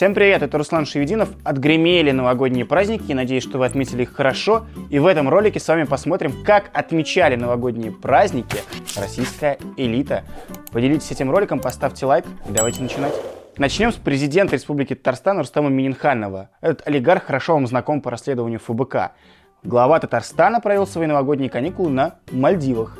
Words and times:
Всем 0.00 0.14
привет, 0.14 0.40
это 0.40 0.56
Руслан 0.56 0.86
Шевединов. 0.86 1.28
Отгремели 1.44 2.10
новогодние 2.10 2.64
праздники, 2.64 3.12
надеюсь, 3.12 3.42
что 3.42 3.58
вы 3.58 3.66
отметили 3.66 4.04
их 4.04 4.14
хорошо. 4.14 4.64
И 4.88 4.98
в 4.98 5.04
этом 5.04 5.28
ролике 5.28 5.60
с 5.60 5.68
вами 5.68 5.84
посмотрим, 5.84 6.42
как 6.42 6.70
отмечали 6.72 7.36
новогодние 7.36 7.92
праздники 7.92 8.56
российская 8.96 9.58
элита. 9.76 10.24
Поделитесь 10.72 11.10
этим 11.10 11.30
роликом, 11.30 11.60
поставьте 11.60 12.06
лайк 12.06 12.24
и 12.48 12.50
давайте 12.50 12.80
начинать. 12.80 13.12
Начнем 13.58 13.92
с 13.92 13.96
президента 13.96 14.56
Республики 14.56 14.94
Татарстан 14.94 15.36
Рустама 15.36 15.68
Мининханова. 15.68 16.48
Этот 16.62 16.88
олигарх 16.88 17.24
хорошо 17.24 17.52
вам 17.52 17.66
знаком 17.66 18.00
по 18.00 18.10
расследованию 18.10 18.58
ФБК. 18.58 19.12
Глава 19.64 20.00
Татарстана 20.00 20.62
провел 20.62 20.86
свои 20.86 21.08
новогодние 21.08 21.50
каникулы 21.50 21.90
на 21.90 22.14
Мальдивах. 22.30 22.96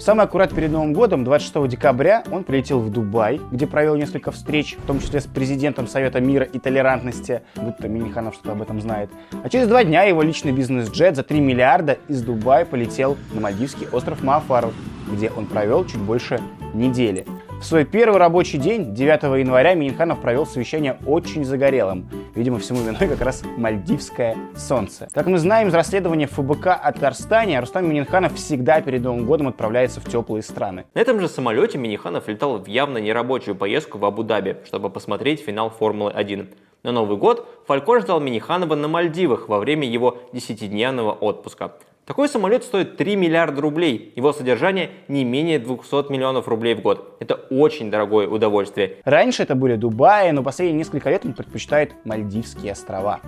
Самый 0.00 0.24
аккурат 0.24 0.52
перед 0.52 0.72
Новым 0.72 0.92
годом, 0.92 1.22
26 1.22 1.68
декабря, 1.68 2.24
он 2.30 2.42
прилетел 2.42 2.80
в 2.80 2.90
Дубай, 2.90 3.40
где 3.52 3.66
провел 3.66 3.94
несколько 3.94 4.32
встреч, 4.32 4.76
в 4.76 4.86
том 4.86 4.98
числе 4.98 5.20
с 5.20 5.24
президентом 5.24 5.86
Совета 5.86 6.20
мира 6.20 6.44
и 6.44 6.58
толерантности, 6.58 7.42
будто 7.54 7.88
Миниханов 7.88 8.34
что-то 8.34 8.52
об 8.52 8.62
этом 8.62 8.80
знает. 8.80 9.08
А 9.44 9.48
через 9.48 9.68
два 9.68 9.84
дня 9.84 10.02
его 10.02 10.22
личный 10.22 10.50
бизнес-джет 10.50 11.14
за 11.14 11.22
3 11.22 11.40
миллиарда 11.40 11.98
из 12.08 12.22
Дубая 12.22 12.64
полетел 12.64 13.16
на 13.32 13.40
мальдивский 13.40 13.86
остров 13.92 14.22
Маафару, 14.22 14.72
где 15.10 15.30
он 15.30 15.46
провел 15.46 15.84
чуть 15.84 16.00
больше 16.00 16.40
недели. 16.74 17.24
В 17.60 17.64
свой 17.64 17.84
первый 17.84 18.18
рабочий 18.18 18.58
день, 18.58 18.94
9 18.94 19.22
января, 19.38 19.74
Миниханов 19.74 20.20
провел 20.20 20.44
совещание 20.44 20.98
очень 21.06 21.44
загорелым. 21.44 22.10
Видимо, 22.34 22.58
всему 22.58 22.80
виной 22.80 23.08
как 23.08 23.20
раз 23.20 23.44
мальдивское 23.56 24.36
солнце. 24.56 25.08
Как 25.12 25.26
мы 25.26 25.38
знаем 25.38 25.68
из 25.68 25.74
расследования 25.74 26.26
ФБК 26.26 26.66
о 26.66 26.92
Татарстане, 26.92 27.60
Рустам 27.60 27.88
Миниханов 27.88 28.34
всегда 28.34 28.80
перед 28.80 29.02
Новым 29.02 29.24
годом 29.24 29.46
отправляется 29.46 30.00
в 30.00 30.10
теплые 30.10 30.42
страны. 30.42 30.84
На 30.94 30.98
этом 30.98 31.20
же 31.20 31.28
самолете 31.28 31.78
Миниханов 31.78 32.26
летал 32.26 32.58
в 32.58 32.66
явно 32.66 32.98
нерабочую 32.98 33.54
поездку 33.54 33.98
в 33.98 34.04
Абу-Даби, 34.04 34.56
чтобы 34.64 34.90
посмотреть 34.90 35.40
финал 35.44 35.70
Формулы-1. 35.70 36.52
На 36.82 36.90
Новый 36.90 37.16
год 37.16 37.48
Фалькон 37.68 38.00
ждал 38.00 38.18
Миниханова 38.20 38.74
на 38.74 38.88
Мальдивах 38.88 39.48
во 39.48 39.60
время 39.60 39.88
его 39.88 40.18
10-дневного 40.32 41.12
отпуска. 41.12 41.74
Такой 42.06 42.28
самолет 42.28 42.64
стоит 42.64 42.98
3 42.98 43.16
миллиарда 43.16 43.62
рублей. 43.62 44.12
Его 44.14 44.34
содержание 44.34 44.90
не 45.08 45.24
менее 45.24 45.58
200 45.58 46.12
миллионов 46.12 46.48
рублей 46.48 46.74
в 46.74 46.82
год. 46.82 47.16
Это 47.18 47.34
очень 47.34 47.90
дорогое 47.90 48.28
удовольствие. 48.28 48.96
Раньше 49.04 49.42
это 49.42 49.54
были 49.54 49.76
Дубаи, 49.76 50.30
но 50.30 50.42
последние 50.42 50.76
несколько 50.76 51.08
лет 51.08 51.24
он 51.24 51.32
предпочитает 51.32 51.94
Мальдивские 52.04 52.72
острова. 52.72 53.20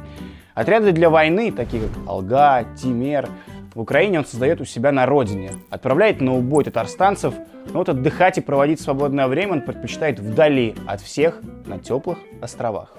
Отряды 0.55 0.93
для 0.93 1.09
войны, 1.09 1.53
такие 1.53 1.85
как 1.85 1.93
Алга, 2.07 2.67
Тимер, 2.77 3.31
в 3.75 3.81
Украине 3.81 4.19
он 4.19 4.27
создает 4.27 4.61
у 4.61 4.67
себя 4.67 4.93
на 4.93 5.07
родине. 5.07 5.53
Отправляет 5.71 6.21
на 6.21 6.35
убой 6.35 6.65
татарстанцев, 6.65 7.33
но 7.73 7.79
вот 7.79 7.89
отдыхать 7.89 8.37
и 8.37 8.43
проводить 8.43 8.81
свободное 8.81 9.27
время 9.27 9.53
он 9.53 9.63
предпочитает 9.63 10.21
вдали 10.21 10.75
от 10.87 11.01
всех 11.01 11.41
на 11.65 11.79
теплых 11.79 12.19
островах. 12.43 12.95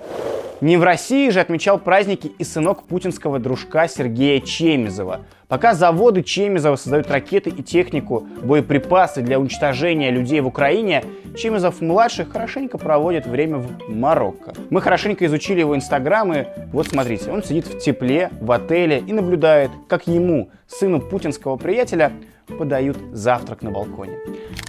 Не 0.59 0.77
в 0.77 0.83
России 0.83 1.29
же 1.29 1.39
отмечал 1.39 1.77
праздники 1.77 2.31
и 2.39 2.43
сынок 2.43 2.83
путинского 2.83 3.37
дружка 3.37 3.87
Сергея 3.87 4.39
Чемизова. 4.41 5.21
Пока 5.47 5.75
заводы 5.75 6.23
Чемизова 6.23 6.75
создают 6.77 7.11
ракеты 7.11 7.51
и 7.51 7.61
технику, 7.61 8.27
боеприпасы 8.41 9.21
для 9.21 9.39
уничтожения 9.39 10.09
людей 10.09 10.41
в 10.41 10.47
Украине, 10.47 11.03
Чемизов-младший 11.37 12.25
хорошенько 12.25 12.79
проводит 12.79 13.27
время 13.27 13.59
в 13.59 13.95
Марокко. 13.95 14.53
Мы 14.71 14.81
хорошенько 14.81 15.27
изучили 15.27 15.59
его 15.59 15.75
инстаграм, 15.75 16.33
и 16.33 16.45
вот 16.73 16.87
смотрите, 16.87 17.29
он 17.29 17.43
сидит 17.43 17.67
в 17.67 17.77
тепле, 17.77 18.31
в 18.41 18.51
отеле 18.51 19.03
и 19.05 19.13
наблюдает, 19.13 19.69
как 19.87 20.07
ему, 20.07 20.49
сыну 20.65 20.99
путинского 20.99 21.57
приятеля, 21.57 22.11
подают 22.47 22.97
завтрак 23.11 23.61
на 23.61 23.71
балконе. 23.71 24.17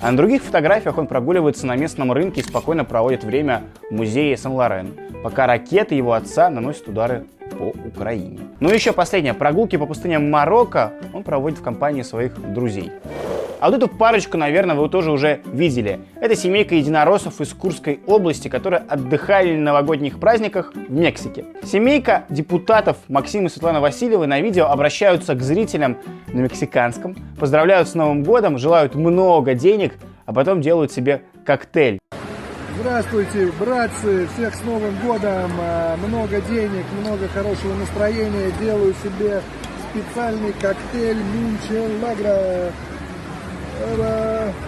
А 0.00 0.10
на 0.10 0.16
других 0.16 0.42
фотографиях 0.42 0.98
он 0.98 1.06
прогуливается 1.06 1.66
на 1.66 1.76
местном 1.76 2.12
рынке 2.12 2.40
и 2.40 2.44
спокойно 2.44 2.84
проводит 2.84 3.24
время 3.24 3.64
в 3.90 3.94
музее 3.94 4.36
Сан-Лорен, 4.36 4.94
пока 5.22 5.46
ракеты 5.46 5.94
его 5.94 6.12
отца 6.12 6.50
наносят 6.50 6.88
удары 6.88 7.26
по 7.50 7.72
Украине. 7.86 8.40
Ну 8.60 8.70
и 8.70 8.74
еще 8.74 8.92
последнее. 8.92 9.34
Прогулки 9.34 9.76
по 9.76 9.86
пустыням 9.86 10.30
Марокко 10.30 10.92
он 11.12 11.22
проводит 11.22 11.58
в 11.58 11.62
компании 11.62 12.02
своих 12.02 12.38
друзей. 12.52 12.92
А 13.60 13.70
вот 13.70 13.82
эту 13.82 13.88
парочку, 13.88 14.36
наверное, 14.36 14.76
вы 14.76 14.88
тоже 14.88 15.10
уже 15.10 15.40
видели. 15.46 15.98
Это 16.20 16.36
семейка 16.36 16.76
единороссов 16.76 17.40
из 17.40 17.52
Курской 17.52 17.98
области, 18.06 18.46
которые 18.46 18.84
отдыхали 18.88 19.56
на 19.56 19.72
новогодних 19.72 20.20
праздниках 20.20 20.72
в 20.74 20.92
Мексике. 20.92 21.44
Семейка 21.64 22.24
депутатов 22.28 22.98
Максим 23.08 23.46
и 23.46 23.48
Светлана 23.48 23.80
Васильевы 23.80 24.28
на 24.28 24.40
видео 24.40 24.66
обращаются 24.66 25.34
к 25.34 25.42
зрителям 25.42 25.98
на 26.28 26.40
мексиканском, 26.40 27.16
поздравляют 27.38 27.88
с 27.88 27.94
Новым 27.94 28.22
годом, 28.22 28.58
желают 28.58 28.94
много 28.94 29.54
денег, 29.54 29.94
а 30.24 30.32
потом 30.32 30.60
делают 30.60 30.92
себе 30.92 31.22
коктейль. 31.44 31.98
Здравствуйте, 32.78 33.50
братцы! 33.58 34.28
Всех 34.34 34.54
с 34.54 34.62
Новым 34.62 34.94
годом! 35.04 35.50
А, 35.60 35.96
много 35.96 36.40
денег, 36.42 36.84
много 37.00 37.26
хорошего 37.26 37.74
настроения. 37.74 38.52
Делаю 38.60 38.94
себе 39.02 39.42
специальный 39.90 40.52
коктейль 40.52 41.16
Мюнчелагра. 41.16 42.70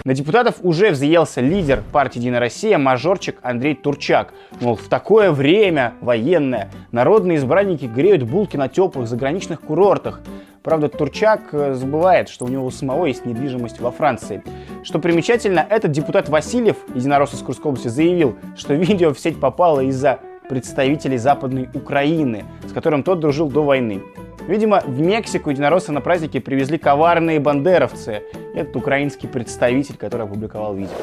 На 0.03 0.13
депутатов 0.13 0.55
уже 0.61 0.91
взъелся 0.91 1.41
лидер 1.41 1.83
партии 1.91 2.19
«Единая 2.19 2.39
Россия» 2.39 2.77
мажорчик 2.77 3.37
Андрей 3.41 3.75
Турчак. 3.75 4.33
Мол, 4.59 4.75
в 4.75 4.87
такое 4.87 5.31
время 5.31 5.93
военное 6.01 6.69
народные 6.91 7.37
избранники 7.37 7.85
греют 7.85 8.23
булки 8.23 8.57
на 8.57 8.67
теплых 8.67 9.07
заграничных 9.07 9.61
курортах. 9.61 10.21
Правда, 10.63 10.89
Турчак 10.89 11.53
э, 11.53 11.73
забывает, 11.73 12.29
что 12.29 12.45
у 12.45 12.47
него 12.47 12.69
самого 12.69 13.05
есть 13.07 13.25
недвижимость 13.25 13.79
во 13.79 13.91
Франции. 13.91 14.43
Что 14.83 14.99
примечательно, 14.99 15.65
этот 15.67 15.91
депутат 15.91 16.29
Васильев, 16.29 16.77
единорос 16.93 17.33
из 17.33 17.39
Курской 17.39 17.69
области, 17.69 17.87
заявил, 17.87 18.35
что 18.55 18.73
видео 18.73 19.13
в 19.13 19.19
сеть 19.19 19.39
попало 19.39 19.81
из-за 19.81 20.19
представителей 20.49 21.17
Западной 21.17 21.69
Украины, 21.73 22.43
с 22.67 22.73
которым 22.73 23.03
тот 23.03 23.19
дружил 23.19 23.49
до 23.49 23.63
войны. 23.63 24.01
Видимо, 24.47 24.81
в 24.85 24.99
Мексику 24.99 25.49
единороссы 25.49 25.91
на 25.91 26.01
празднике 26.01 26.41
привезли 26.41 26.77
коварные 26.77 27.39
бандеровцы. 27.39 28.23
Этот 28.53 28.75
украинский 28.75 29.29
представитель, 29.29 29.95
который 29.97 30.25
опубликовал 30.25 30.75
видео. 30.75 30.95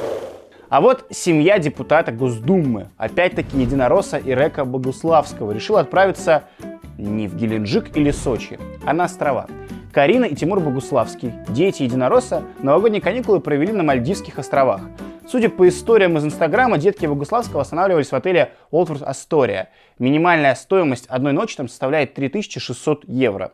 А 0.69 0.81
вот 0.81 1.07
семья 1.11 1.59
депутата 1.59 2.13
Госдумы, 2.13 2.89
опять-таки 2.99 3.59
единоросса 3.59 4.19
Ирека 4.19 4.65
Богуславского, 4.65 5.53
решила 5.53 5.81
отправиться 5.81 6.45
не 6.99 7.27
в 7.27 7.37
Геленджик 7.37 7.97
или 7.97 8.11
Сочи, 8.11 8.59
а 8.85 8.93
на 8.93 9.05
острова. 9.05 9.47
Карина 9.93 10.27
и 10.27 10.35
Тимур 10.35 10.61
Богуславский, 10.61 11.33
дети 11.49 11.85
единоросса, 11.85 12.43
новогодние 12.61 13.01
каникулы 13.01 13.41
провели 13.41 13.73
на 13.73 13.83
Мальдивских 13.83 14.39
островах. 14.39 14.83
Судя 15.31 15.51
по 15.51 15.69
историям 15.69 16.17
из 16.17 16.25
Инстаграма, 16.25 16.79
детки 16.79 17.05
Богуславского 17.05 17.61
останавливались 17.61 18.13
в 18.13 18.15
отеле 18.15 18.53
Олдфорд 18.71 19.03
Астория. 19.03 19.69
Минимальная 19.99 20.55
стоимость 20.55 21.05
одной 21.07 21.35
ночи 21.35 21.55
там 21.55 21.69
составляет 21.69 22.15
3600 22.15 23.05
евро. 23.07 23.53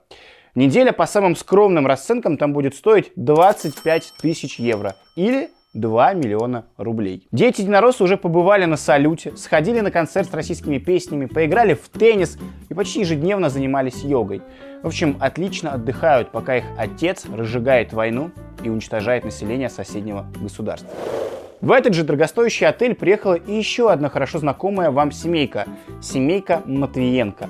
Неделя 0.55 0.93
по 0.93 1.05
самым 1.07 1.35
скромным 1.35 1.89
расценкам 1.89 2.37
там 2.37 2.53
будет 2.53 2.77
стоить 2.77 3.11
25 3.17 4.13
тысяч 4.23 4.61
евро 4.61 4.95
или 5.17 5.51
2 5.73 6.15
миллиона 6.15 6.67
рублей. 6.77 7.27
Дети 7.33 7.63
единороссы 7.63 8.05
уже 8.05 8.17
побывали 8.17 8.67
на 8.67 8.77
салюте, 8.77 9.37
сходили 9.37 9.81
на 9.81 9.91
концерт 9.91 10.31
с 10.31 10.33
российскими 10.35 10.79
песнями, 10.79 11.27
поиграли 11.27 11.75
в 11.75 11.89
теннис 11.89 12.39
и 12.69 12.75
почти 12.75 13.01
ежедневно 13.01 13.51
занимались 13.51 14.05
йогой. 14.05 14.43
В 14.85 14.87
общем, 14.87 15.17
отлично 15.19 15.73
отдыхают, 15.73 16.31
пока 16.31 16.59
их 16.59 16.65
отец 16.79 17.25
разжигает 17.25 17.93
войну 17.93 18.31
и 18.63 18.69
уничтожает 18.69 19.25
население 19.25 19.69
соседнего 19.69 20.25
государства. 20.41 20.89
В 21.65 21.73
этот 21.73 21.95
же 21.95 22.05
дорогостоящий 22.05 22.67
отель 22.67 22.95
приехала 22.95 23.33
и 23.33 23.55
еще 23.57 23.91
одна 23.91 24.11
хорошо 24.11 24.39
знакомая 24.39 24.91
вам 24.91 25.11
семейка. 25.11 25.65
Семейка 26.03 26.61
Матвиенко. 26.67 27.49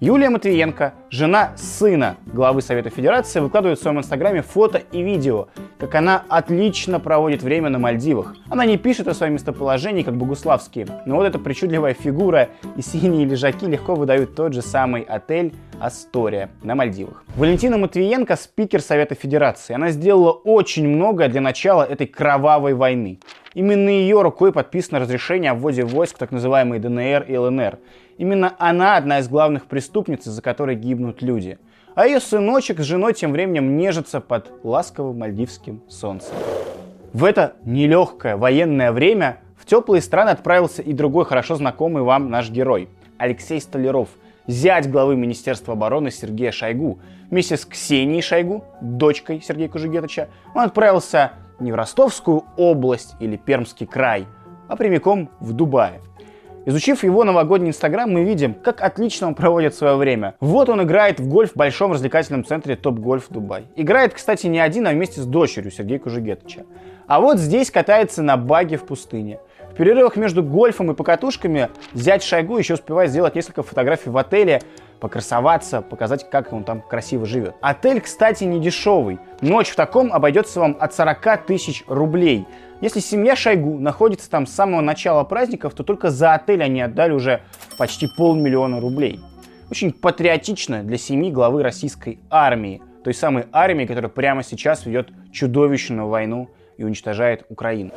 Юлия 0.00 0.30
Матвиенко, 0.30 0.94
жена 1.10 1.52
сына 1.56 2.16
главы 2.26 2.60
Совета 2.60 2.90
Федерации, 2.90 3.38
выкладывает 3.38 3.78
в 3.78 3.82
своем 3.82 4.00
инстаграме 4.00 4.42
фото 4.42 4.78
и 4.78 5.00
видео, 5.00 5.46
как 5.78 5.94
она 5.94 6.24
отлично 6.28 6.98
проводит 6.98 7.44
время 7.44 7.68
на 7.68 7.78
Мальдивах. 7.78 8.34
Она 8.50 8.66
не 8.66 8.78
пишет 8.78 9.06
о 9.06 9.14
своем 9.14 9.34
местоположении, 9.34 10.02
как 10.02 10.16
богуславские, 10.16 10.88
но 11.06 11.14
вот 11.14 11.26
эта 11.26 11.38
причудливая 11.38 11.94
фигура 11.94 12.48
и 12.76 12.82
синие 12.82 13.24
лежаки 13.26 13.64
легко 13.66 13.94
выдают 13.94 14.34
тот 14.34 14.54
же 14.54 14.62
самый 14.62 15.02
отель 15.02 15.54
Астория 15.82 16.50
на 16.62 16.76
Мальдивах. 16.76 17.24
Валентина 17.34 17.76
Матвиенко– 17.76 18.36
спикер 18.36 18.80
Совета 18.80 19.16
Федерации. 19.16 19.74
Она 19.74 19.90
сделала 19.90 20.30
очень 20.30 20.86
многое 20.86 21.28
для 21.28 21.40
начала 21.40 21.82
этой 21.82 22.06
кровавой 22.06 22.74
войны. 22.74 23.18
Именно 23.54 23.88
ее 23.88 24.22
рукой 24.22 24.52
подписано 24.52 25.00
разрешение 25.00 25.50
о 25.50 25.54
вводе 25.54 25.82
войск 25.82 26.18
так 26.18 26.30
называемой 26.30 26.78
ДНР 26.78 27.24
и 27.28 27.36
ЛНР. 27.36 27.80
Именно 28.16 28.54
она 28.60 28.96
одна 28.96 29.18
из 29.18 29.28
главных 29.28 29.66
преступниц, 29.66 30.24
из-за 30.28 30.40
которой 30.40 30.76
гибнут 30.76 31.20
люди. 31.20 31.58
А 31.96 32.06
ее 32.06 32.20
сыночек 32.20 32.78
с 32.78 32.84
женой 32.84 33.12
тем 33.12 33.32
временем 33.32 33.76
нежится 33.76 34.20
под 34.20 34.52
ласковым 34.62 35.18
мальдивским 35.18 35.82
солнцем. 35.88 36.34
В 37.12 37.24
это 37.24 37.54
нелегкое 37.64 38.36
военное 38.36 38.92
время 38.92 39.40
в 39.56 39.66
теплые 39.66 40.00
страны 40.00 40.30
отправился 40.30 40.80
и 40.80 40.92
другой 40.92 41.24
хорошо 41.24 41.56
знакомый 41.56 42.04
вам 42.04 42.30
наш 42.30 42.50
герой– 42.50 42.88
Алексей 43.18 43.60
Столяров, 43.60 44.08
зять 44.46 44.90
главы 44.90 45.16
Министерства 45.16 45.74
обороны 45.74 46.10
Сергея 46.10 46.52
Шойгу. 46.52 46.98
Вместе 47.30 47.56
с 47.56 47.64
Ксенией 47.64 48.22
Шойгу, 48.22 48.64
дочкой 48.80 49.40
Сергея 49.40 49.68
Кужугетовича, 49.68 50.28
он 50.54 50.62
отправился 50.62 51.32
не 51.60 51.72
в 51.72 51.74
Ростовскую 51.74 52.44
область 52.56 53.14
или 53.20 53.36
Пермский 53.36 53.86
край, 53.86 54.26
а 54.68 54.76
прямиком 54.76 55.30
в 55.40 55.52
Дубае. 55.52 56.00
Изучив 56.64 57.02
его 57.02 57.24
новогодний 57.24 57.70
инстаграм, 57.70 58.08
мы 58.08 58.22
видим, 58.22 58.54
как 58.54 58.82
отлично 58.82 59.26
он 59.26 59.34
проводит 59.34 59.74
свое 59.74 59.96
время. 59.96 60.36
Вот 60.38 60.68
он 60.68 60.82
играет 60.82 61.18
в 61.18 61.28
гольф 61.28 61.52
в 61.52 61.56
большом 61.56 61.90
развлекательном 61.90 62.44
центре 62.44 62.76
Топ 62.76 63.00
Гольф 63.00 63.26
Дубай. 63.30 63.64
Играет, 63.74 64.14
кстати, 64.14 64.46
не 64.46 64.60
один, 64.60 64.86
а 64.86 64.92
вместе 64.92 65.20
с 65.20 65.26
дочерью 65.26 65.72
Сергея 65.72 65.98
Кужегетовича. 65.98 66.62
А 67.08 67.20
вот 67.20 67.38
здесь 67.38 67.72
катается 67.72 68.22
на 68.22 68.36
баге 68.36 68.76
в 68.76 68.84
пустыне. 68.84 69.40
В 69.72 69.74
перерывах 69.74 70.16
между 70.16 70.42
гольфом 70.42 70.90
и 70.90 70.94
покатушками 70.94 71.70
зять 71.94 72.22
Шойгу 72.22 72.58
еще 72.58 72.74
успевает 72.74 73.10
сделать 73.10 73.34
несколько 73.34 73.62
фотографий 73.62 74.10
в 74.10 74.18
отеле, 74.18 74.60
покрасоваться, 75.00 75.80
показать, 75.80 76.28
как 76.28 76.52
он 76.52 76.64
там 76.64 76.82
красиво 76.82 77.24
живет. 77.24 77.54
Отель, 77.62 78.02
кстати, 78.02 78.44
не 78.44 78.60
дешевый. 78.60 79.18
Ночь 79.40 79.70
в 79.70 79.74
таком 79.74 80.12
обойдется 80.12 80.60
вам 80.60 80.76
от 80.78 80.92
40 80.92 81.46
тысяч 81.46 81.84
рублей. 81.86 82.46
Если 82.82 83.00
семья 83.00 83.34
Шойгу 83.34 83.78
находится 83.78 84.28
там 84.28 84.46
с 84.46 84.52
самого 84.52 84.82
начала 84.82 85.24
праздников, 85.24 85.72
то 85.72 85.84
только 85.84 86.10
за 86.10 86.34
отель 86.34 86.62
они 86.62 86.82
отдали 86.82 87.12
уже 87.12 87.40
почти 87.78 88.08
полмиллиона 88.14 88.78
рублей. 88.78 89.20
Очень 89.70 89.90
патриотично 89.94 90.82
для 90.82 90.98
семьи 90.98 91.30
главы 91.30 91.62
российской 91.62 92.18
армии, 92.28 92.82
той 93.04 93.14
самой 93.14 93.46
армии, 93.52 93.86
которая 93.86 94.10
прямо 94.10 94.42
сейчас 94.42 94.84
ведет 94.84 95.08
чудовищную 95.32 96.08
войну 96.08 96.50
и 96.76 96.84
уничтожает 96.84 97.46
Украину. 97.48 97.92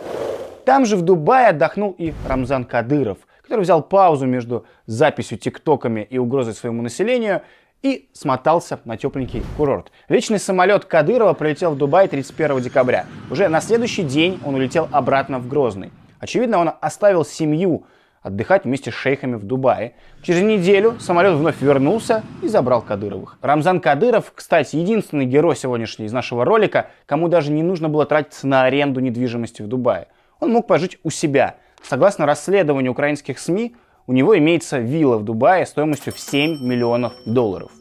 Там 0.66 0.88
же 0.88 0.96
в 0.98 1.04
Дубае 1.04 1.50
отдохнул 1.50 1.94
и 1.96 2.12
Рамзан 2.28 2.66
Кадыров, 2.66 3.20
который 3.44 3.62
взял 3.62 3.84
паузу 3.84 4.26
между 4.26 4.66
записью 4.88 5.38
тиктоками 5.38 6.08
и 6.10 6.18
угрозой 6.18 6.56
своему 6.56 6.82
населению 6.82 7.44
и 7.84 8.10
смотался 8.14 8.80
на 8.84 8.98
тепленький 8.98 9.44
курорт. 9.58 9.92
Личный 10.10 10.40
самолет 10.40 10.86
Кадырова 10.86 11.34
прилетел 11.34 11.72
в 11.72 11.78
Дубай 11.78 12.08
31 12.08 12.62
декабря. 12.62 13.06
Уже 13.30 13.48
на 13.48 13.62
следующий 13.62 14.02
день 14.02 14.40
он 14.44 14.56
улетел 14.56 14.90
обратно 14.92 15.38
в 15.38 15.48
Грозный. 15.48 15.92
Очевидно, 16.20 16.58
он 16.58 16.72
оставил 16.82 17.24
семью 17.24 17.86
отдыхать 18.24 18.64
вместе 18.64 18.90
с 18.90 18.96
шейхами 18.96 19.36
в 19.36 19.44
Дубае. 19.44 19.94
Через 20.24 20.42
неделю 20.42 20.96
самолет 21.00 21.36
вновь 21.36 21.62
вернулся 21.62 22.24
и 22.42 22.48
забрал 22.48 22.82
Кадыровых. 22.82 23.38
Рамзан 23.44 23.80
Кадыров, 23.80 24.32
кстати, 24.34 24.78
единственный 24.78 25.28
герой 25.28 25.56
сегодняшний 25.56 26.08
из 26.08 26.12
нашего 26.12 26.44
ролика, 26.44 26.90
кому 27.06 27.28
даже 27.28 27.52
не 27.52 27.62
нужно 27.62 27.88
было 27.88 28.08
тратиться 28.08 28.48
на 28.48 28.64
аренду 28.64 29.00
недвижимости 29.00 29.62
в 29.62 29.68
Дубае 29.68 30.08
он 30.40 30.52
мог 30.52 30.68
пожить 30.68 30.98
у 31.04 31.10
себя. 31.10 31.58
Согласно 31.82 32.26
расследованию 32.26 32.92
украинских 32.92 33.40
СМИ, 33.40 33.76
у 34.08 34.14
него 34.14 34.38
имеется 34.38 34.80
вилла 34.80 35.18
в 35.18 35.24
Дубае 35.24 35.66
стоимостью 35.66 36.14
в 36.14 36.20
7 36.20 36.64
миллионов 36.64 37.14
долларов. 37.26 37.72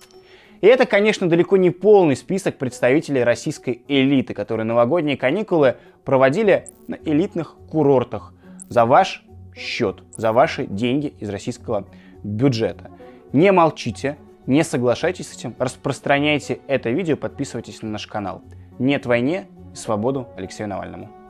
И 0.61 0.67
это, 0.67 0.87
конечно, 0.87 1.29
далеко 1.29 1.59
не 1.59 1.71
полный 1.71 2.17
список 2.17 2.57
представителей 2.57 3.23
российской 3.23 3.83
элиты, 3.87 4.33
которые 4.33 4.65
новогодние 4.65 5.19
каникулы 5.19 5.77
проводили 6.05 6.67
на 6.89 6.95
элитных 7.05 7.57
курортах 7.71 8.33
за 8.71 8.87
ваш 8.87 9.25
счет, 9.55 10.03
за 10.17 10.33
ваши 10.33 10.67
деньги 10.67 11.15
из 11.19 11.29
российского 11.29 11.87
бюджета. 12.23 12.91
Не 13.33 13.53
молчите, 13.53 14.17
не 14.47 14.65
соглашайтесь 14.65 15.29
с 15.29 15.37
этим, 15.37 15.55
распространяйте 15.59 16.61
это 16.67 16.89
видео, 16.91 17.17
подписывайтесь 17.17 17.83
на 17.83 17.91
наш 17.91 18.07
канал. 18.07 18.43
Нет 18.79 19.07
войне 19.07 19.49
свободу 19.75 20.29
Алексею 20.37 20.69
Навальному. 20.69 21.24